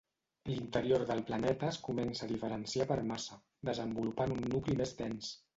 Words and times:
L'interior 0.51 1.03
del 1.11 1.21
planeta 1.27 1.69
es 1.75 1.77
comença 1.89 2.25
a 2.27 2.29
diferenciar 2.33 2.89
per 2.93 2.97
massa, 3.13 3.39
desenvolupant 3.73 4.37
un 4.39 4.45
nucli 4.55 4.81
més 4.85 4.99
dens. 5.05 5.35